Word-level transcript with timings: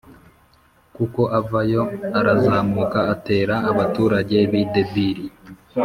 Nuko 0.93 1.21
avayo 1.39 1.81
arazamuka 2.19 2.99
atera 3.13 3.55
abaturage 3.71 4.37
b’i 4.51 4.63
Debiri 4.73 5.25